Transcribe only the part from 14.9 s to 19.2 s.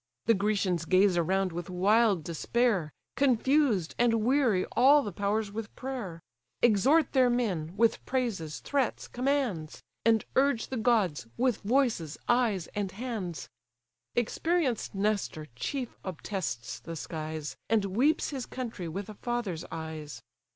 Nestor chief obtests the skies, And weeps his country with a